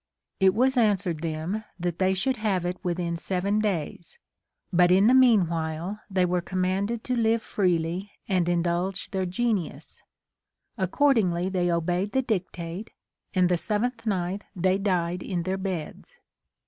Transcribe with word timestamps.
It 0.39 0.55
was 0.55 0.77
answered 0.77 1.21
them 1.21 1.63
that 1.79 1.99
they 1.99 2.15
should 2.15 2.37
have 2.37 2.65
it 2.65 2.81
Avithin 2.81 3.19
seven 3.19 3.59
days, 3.59 4.17
but 4.73 4.89
in 4.89 5.05
the 5.05 5.13
mean 5.13 5.45
while 5.47 5.99
they 6.09 6.25
were 6.25 6.41
commanded 6.41 7.03
to 7.03 7.15
live 7.15 7.43
freely 7.43 8.11
and 8.27 8.49
indulge 8.49 9.11
their 9.11 9.27
genius; 9.27 10.01
accordingly 10.75 11.49
they 11.49 11.69
obeyed 11.71 12.13
the 12.13 12.23
dictate, 12.23 12.89
and 13.35 13.47
the 13.47 13.57
seventh 13.57 14.07
night 14.07 14.41
they 14.55 14.79
died 14.79 15.21
in 15.21 15.43
their 15.43 15.59
beds. 15.59 16.17